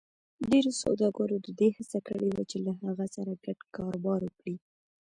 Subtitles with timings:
[0.51, 4.55] ډېرو سوداګرو د دې هڅه کړې وه چې له هغه سره ګډ کاروبار وکړي.